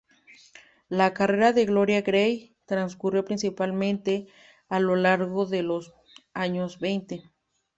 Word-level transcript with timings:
La 0.89 1.13
carrera 1.13 1.53
de 1.53 1.67
Gloria 1.67 2.01
Grey 2.01 2.55
transcurrió 2.65 3.23
principalmente 3.23 4.25
a 4.67 4.79
lo 4.79 4.95
largo 4.95 5.45
de 5.45 5.61
los 5.61 5.93
años 6.33 6.79
veinte. 6.79 7.21